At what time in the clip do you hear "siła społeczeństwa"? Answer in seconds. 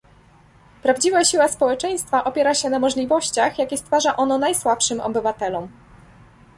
1.23-2.23